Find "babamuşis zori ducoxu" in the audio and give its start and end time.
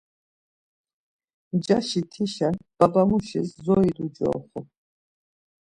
2.77-4.59